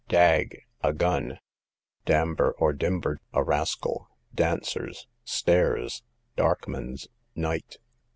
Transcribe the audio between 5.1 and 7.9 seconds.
stairs. Darkmans, night.